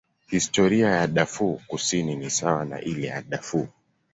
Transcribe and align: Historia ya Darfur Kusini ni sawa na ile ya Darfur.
Historia 0.27 0.89
ya 0.89 1.07
Darfur 1.07 1.59
Kusini 1.67 2.15
ni 2.15 2.29
sawa 2.29 2.65
na 2.65 2.81
ile 2.81 3.07
ya 3.07 3.21
Darfur. 3.21 3.67